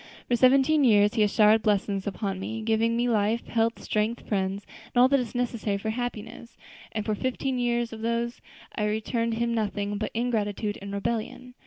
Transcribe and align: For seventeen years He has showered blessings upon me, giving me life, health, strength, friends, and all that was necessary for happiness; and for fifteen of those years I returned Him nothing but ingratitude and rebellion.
For 0.27 0.35
seventeen 0.35 0.83
years 0.83 1.13
He 1.13 1.21
has 1.21 1.31
showered 1.31 1.61
blessings 1.61 2.07
upon 2.07 2.39
me, 2.39 2.63
giving 2.63 2.97
me 2.97 3.07
life, 3.07 3.45
health, 3.45 3.79
strength, 3.83 4.27
friends, 4.27 4.65
and 4.95 4.99
all 4.99 5.07
that 5.09 5.19
was 5.19 5.35
necessary 5.35 5.77
for 5.77 5.91
happiness; 5.91 6.57
and 6.91 7.05
for 7.05 7.13
fifteen 7.13 7.53
of 7.91 8.01
those 8.01 8.01
years 8.01 8.41
I 8.73 8.85
returned 8.85 9.35
Him 9.35 9.53
nothing 9.53 9.99
but 9.99 10.09
ingratitude 10.15 10.79
and 10.81 10.91
rebellion. 10.91 11.53